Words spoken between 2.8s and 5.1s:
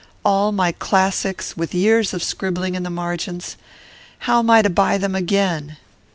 the margins! How am I to buy